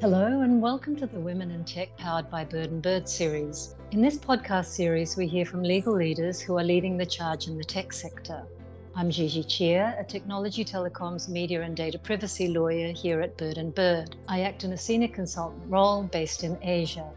[0.00, 3.74] Hello, and welcome to the Women in Tech powered by Bird and Bird series.
[3.90, 7.58] In this podcast series, we hear from legal leaders who are leading the charge in
[7.58, 8.44] the tech sector.
[8.94, 13.74] I'm Gigi Cheah, a technology, telecoms, media, and data privacy lawyer here at Bird and
[13.74, 14.14] Bird.
[14.28, 17.10] I act in a senior consultant role based in Asia.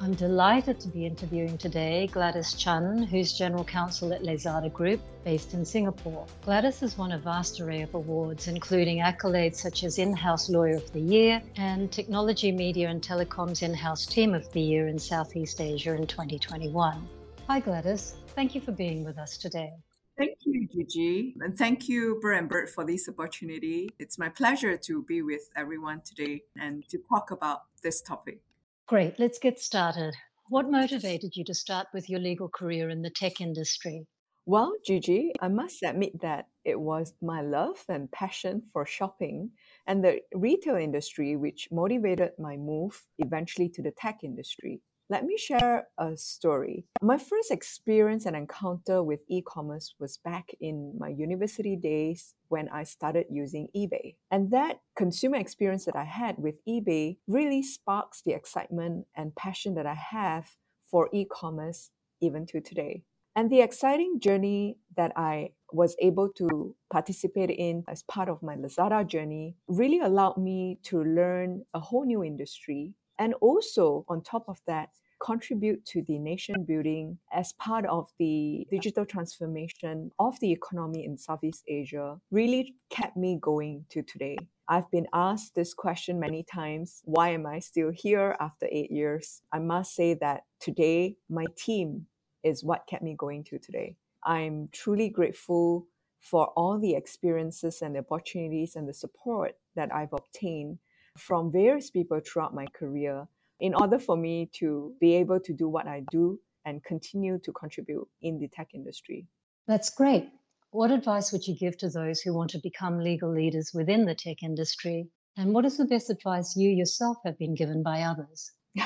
[0.00, 5.54] I'm delighted to be interviewing today Gladys Chun, who's General Counsel at Lazada Group, based
[5.54, 6.24] in Singapore.
[6.44, 10.76] Gladys has won a vast array of awards, including accolades such as In House Lawyer
[10.76, 15.00] of the Year and Technology, Media and Telecoms In House Team of the Year in
[15.00, 17.08] Southeast Asia in 2021.
[17.48, 18.14] Hi, Gladys.
[18.36, 19.72] Thank you for being with us today.
[20.16, 21.34] Thank you, Gigi.
[21.40, 23.88] And thank you, Bird and Bird, for this opportunity.
[23.98, 28.42] It's my pleasure to be with everyone today and to talk about this topic.
[28.88, 30.14] Great, let's get started.
[30.48, 34.06] What motivated you to start with your legal career in the tech industry?
[34.46, 39.50] Well, Gigi, I must admit that it was my love and passion for shopping
[39.86, 44.80] and the retail industry which motivated my move eventually to the tech industry.
[45.10, 46.84] Let me share a story.
[47.00, 52.68] My first experience and encounter with e commerce was back in my university days when
[52.68, 54.16] I started using eBay.
[54.30, 59.74] And that consumer experience that I had with eBay really sparks the excitement and passion
[59.76, 60.46] that I have
[60.90, 61.88] for e commerce
[62.20, 63.02] even to today.
[63.34, 68.56] And the exciting journey that I was able to participate in as part of my
[68.56, 74.44] Lazada journey really allowed me to learn a whole new industry and also on top
[74.48, 80.52] of that contribute to the nation building as part of the digital transformation of the
[80.52, 84.36] economy in Southeast Asia really kept me going to today.
[84.68, 89.42] I've been asked this question many times why am I still here after eight years?
[89.52, 92.06] I must say that today, my team
[92.44, 93.96] is what kept me going to today.
[94.24, 95.86] I'm truly grateful
[96.20, 100.78] for all the experiences and the opportunities and the support that I've obtained
[101.18, 103.26] from various people throughout my career
[103.60, 107.52] in order for me to be able to do what I do and continue to
[107.52, 109.26] contribute in the tech industry.
[109.66, 110.30] That's great.
[110.70, 114.14] What advice would you give to those who want to become legal leaders within the
[114.14, 115.08] tech industry?
[115.36, 118.52] And what is the best advice you yourself have been given by others?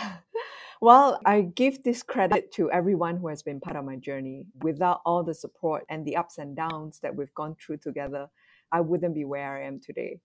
[0.81, 4.45] well, I give this credit to everyone who has been part of my journey.
[4.63, 8.29] Without all the support and the ups and downs that we've gone through together,
[8.71, 10.21] I wouldn't be where I am today.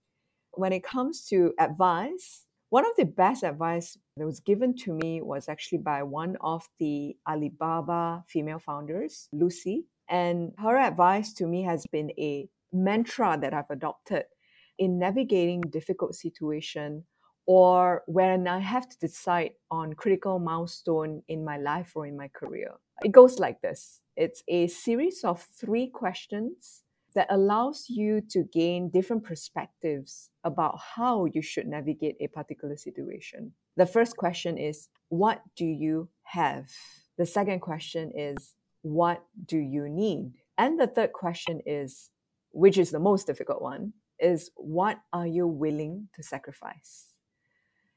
[0.57, 5.21] When it comes to advice, one of the best advice that was given to me
[5.21, 9.85] was actually by one of the Alibaba female founders, Lucy.
[10.09, 14.23] And her advice to me has been a mantra that I've adopted
[14.79, 17.05] in navigating difficult situation
[17.45, 22.29] or when I have to decide on critical milestone in my life or in my
[22.29, 22.71] career.
[23.03, 24.01] It goes like this.
[24.15, 26.83] It's a series of three questions
[27.17, 33.53] that allows you to gain different perspectives about how you should navigate a particular situation.
[33.75, 36.69] The first question is, What do you have?
[37.17, 40.33] The second question is, What do you need?
[40.59, 42.11] And the third question is,
[42.51, 47.07] which is the most difficult one, is what are you willing to sacrifice?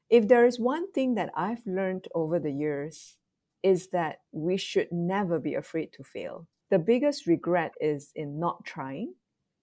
[0.09, 3.17] If there is one thing that I've learned over the years,
[3.63, 6.47] is that we should never be afraid to fail.
[6.69, 9.13] The biggest regret is in not trying,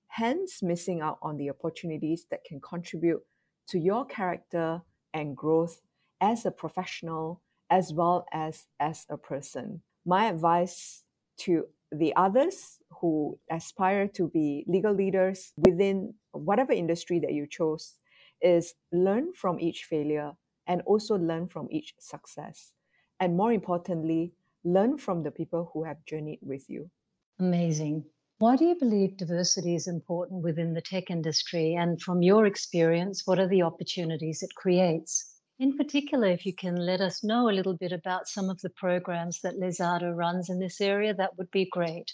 [0.09, 3.22] hence missing out on the opportunities that can contribute
[3.69, 4.82] to your character
[5.14, 5.81] and growth
[6.20, 9.82] as a professional as well as as a person.
[10.06, 11.04] My advice
[11.38, 17.94] to the others who aspire to be legal leaders within whatever industry that you chose
[18.42, 20.32] is learn from each failure
[20.66, 22.75] and also learn from each success.
[23.20, 24.32] And more importantly,
[24.64, 26.90] learn from the people who have journeyed with you.
[27.38, 28.04] Amazing.
[28.38, 31.74] Why do you believe diversity is important within the tech industry?
[31.74, 35.40] And from your experience, what are the opportunities it creates?
[35.58, 38.70] In particular, if you can let us know a little bit about some of the
[38.70, 42.12] programs that Lazada runs in this area, that would be great.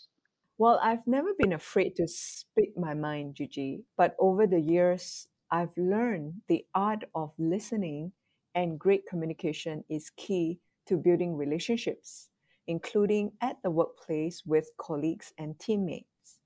[0.57, 5.77] Well, I've never been afraid to speak my mind, Gigi, but over the years, I've
[5.77, 8.13] learned the art of listening
[8.55, 12.29] and great communication is key to building relationships
[12.67, 16.39] including at the workplace with colleagues and teammates.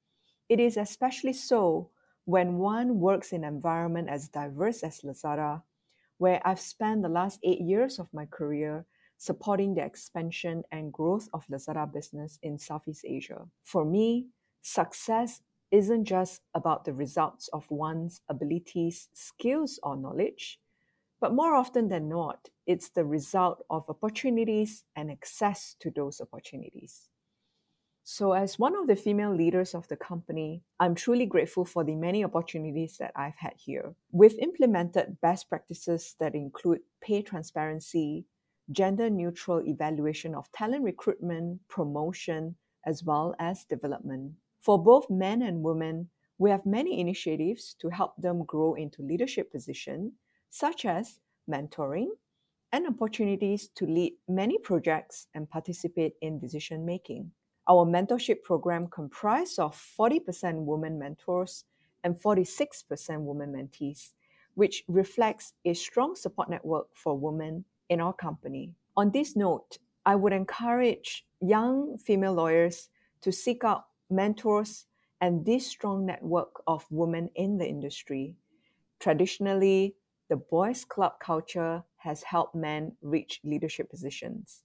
[0.48, 1.90] It is especially so
[2.24, 5.62] when one works in an environment as diverse as Lazada,
[6.18, 8.84] where I've spent the last eight years of my career
[9.18, 13.46] supporting the expansion and growth of Lazada business in Southeast Asia.
[13.62, 14.26] For me,
[14.62, 15.40] success
[15.70, 20.58] isn't just about the results of one's abilities, skills, or knowledge,
[21.20, 27.08] but more often than not, it's the result of opportunities and access to those opportunities.
[28.04, 31.94] So, as one of the female leaders of the company, I'm truly grateful for the
[31.94, 33.94] many opportunities that I've had here.
[34.12, 38.24] We've implemented best practices that include pay transparency,
[38.70, 42.56] gender neutral evaluation of talent recruitment, promotion,
[42.86, 44.32] as well as development.
[44.60, 49.52] For both men and women, we have many initiatives to help them grow into leadership
[49.52, 50.12] positions,
[50.50, 51.18] such as
[51.50, 52.08] mentoring
[52.72, 57.30] and opportunities to lead many projects and participate in decision making.
[57.68, 61.64] Our mentorship program comprised of 40% women mentors
[62.04, 64.12] and 46% women mentees,
[64.54, 68.72] which reflects a strong support network for women in our company.
[68.96, 72.88] On this note, I would encourage young female lawyers
[73.20, 74.86] to seek out mentors
[75.20, 78.36] and this strong network of women in the industry.
[79.00, 79.94] Traditionally,
[80.28, 84.62] the boys' club culture has helped men reach leadership positions.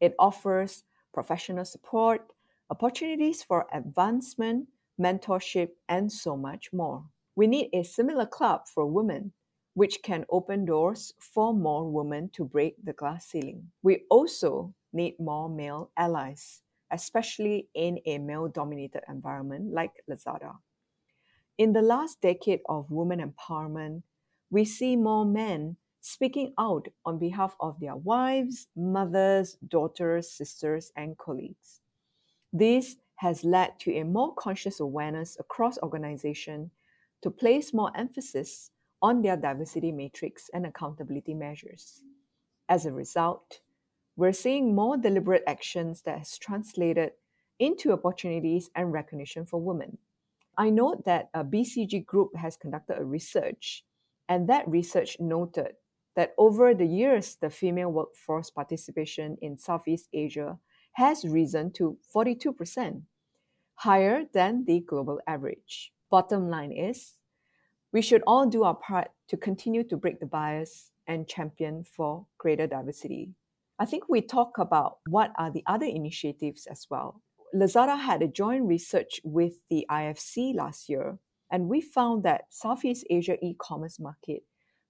[0.00, 2.32] It offers professional support,
[2.70, 4.68] opportunities for advancement,
[5.00, 7.04] mentorship, and so much more.
[7.36, 9.32] We need a similar club for women,
[9.74, 13.70] which can open doors for more women to break the glass ceiling.
[13.82, 20.56] We also need more male allies, especially in a male dominated environment like Lazada.
[21.58, 24.02] In the last decade of women empowerment,
[24.50, 31.18] we see more men speaking out on behalf of their wives, mothers, daughters, sisters, and
[31.18, 31.80] colleagues.
[32.52, 36.70] This has led to a more conscious awareness across organizations
[37.22, 38.70] to place more emphasis
[39.02, 42.02] on their diversity matrix and accountability measures.
[42.68, 43.60] As a result,
[44.16, 47.12] we're seeing more deliberate actions that has translated
[47.58, 49.98] into opportunities and recognition for women.
[50.56, 53.84] I note that a BCG group has conducted a research,
[54.28, 55.72] and that research noted
[56.16, 60.58] that over the years, the female workforce participation in Southeast Asia
[60.92, 63.02] has risen to 42%,
[63.76, 65.92] higher than the global average.
[66.10, 67.14] Bottom line is,
[67.92, 72.26] we should all do our part to continue to break the bias and champion for
[72.36, 73.30] greater diversity.
[73.78, 77.22] I think we talk about what are the other initiatives as well.
[77.54, 81.18] Lazada had a joint research with the IFC last year,
[81.50, 84.42] and we found that Southeast Asia e-commerce market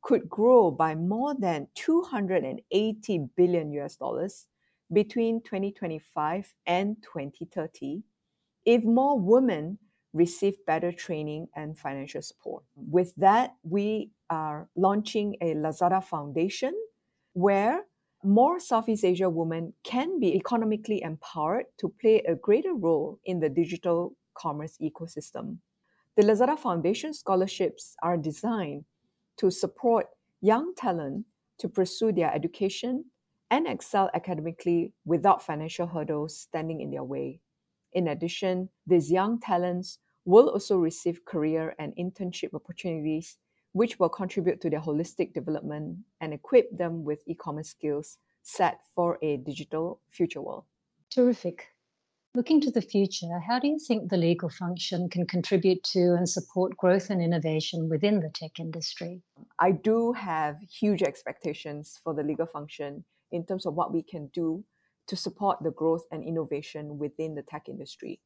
[0.02, 4.46] could grow by more than 280 billion US dollars
[4.92, 8.02] between 2025 and 2030
[8.64, 9.78] if more women
[10.12, 12.64] receive better training and financial support.
[12.76, 16.72] With that, we are launching a Lazada Foundation
[17.34, 17.82] where
[18.24, 23.48] more Southeast Asia women can be economically empowered to play a greater role in the
[23.48, 25.58] digital commerce ecosystem.
[26.18, 28.86] The Lazada Foundation scholarships are designed
[29.36, 30.08] to support
[30.40, 31.26] young talent
[31.58, 33.04] to pursue their education
[33.52, 37.38] and excel academically without financial hurdles standing in their way.
[37.92, 43.38] In addition, these young talents will also receive career and internship opportunities,
[43.70, 48.80] which will contribute to their holistic development and equip them with e commerce skills set
[48.92, 50.64] for a digital future world.
[51.10, 51.68] Terrific.
[52.34, 56.28] Looking to the future, how do you think the legal function can contribute to and
[56.28, 59.22] support growth and innovation within the tech industry?
[59.58, 64.26] I do have huge expectations for the legal function in terms of what we can
[64.34, 64.62] do
[65.06, 68.20] to support the growth and innovation within the tech industry.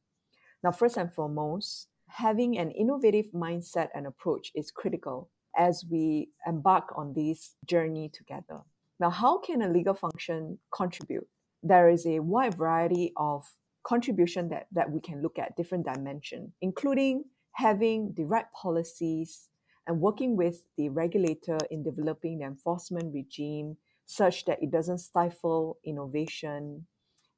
[0.65, 6.93] Now, first and foremost, having an innovative mindset and approach is critical as we embark
[6.97, 8.63] on this journey together.
[8.99, 11.27] Now, how can a legal function contribute?
[11.63, 13.45] There is a wide variety of
[13.83, 19.49] contribution that, that we can look at different dimension, including having the right policies
[19.87, 25.77] and working with the regulator in developing the enforcement regime such that it doesn't stifle
[25.85, 26.85] innovation,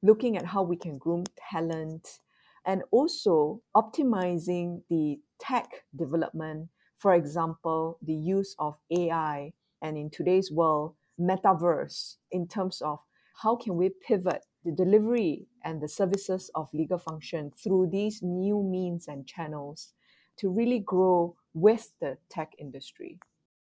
[0.02, 2.20] looking at how we can groom talent,
[2.64, 6.68] and also optimizing the tech development.
[6.96, 13.00] For example, the use of AI and in today's world, metaverse in terms of
[13.42, 18.62] how can we pivot the delivery and the services of legal function through these new
[18.62, 19.94] means and channels
[20.36, 23.18] to really grow with the tech industry.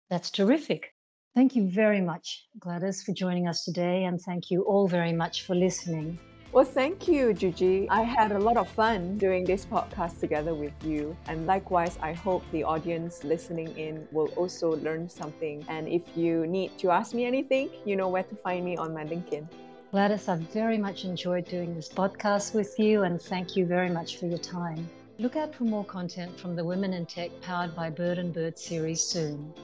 [0.09, 0.95] That's terrific.
[1.35, 5.43] Thank you very much, Gladys, for joining us today, and thank you all very much
[5.43, 6.19] for listening.
[6.53, 7.87] Well, thank you, Gigi.
[7.91, 11.17] I had a lot of fun doing this podcast together with you.
[11.27, 15.67] And likewise, I hope the audience listening in will also learn something.
[15.69, 18.95] And if you need to ask me anything, you know where to find me on
[18.95, 19.49] my LinkedIn.
[19.95, 24.17] Gladys, I've very much enjoyed doing this podcast with you, and thank you very much
[24.17, 24.91] for your time.
[25.21, 28.59] Look out for more content from the Women in Tech powered by Bird and Bird
[28.59, 29.55] series soon.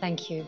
[0.00, 0.44] Thank you.